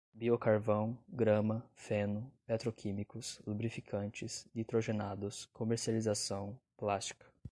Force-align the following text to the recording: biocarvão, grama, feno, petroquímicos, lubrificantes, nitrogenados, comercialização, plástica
biocarvão, 0.15 0.97
grama, 1.07 1.63
feno, 1.75 2.33
petroquímicos, 2.47 3.39
lubrificantes, 3.45 4.47
nitrogenados, 4.51 5.45
comercialização, 5.53 6.57
plástica 6.75 7.27